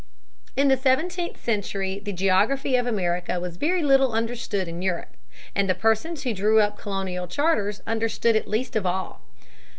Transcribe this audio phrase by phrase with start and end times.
[0.55, 5.15] In the seventeenth century the geography of America was very little understood in Europe
[5.53, 9.21] and the persons who drew up colonial charters understood it least of all.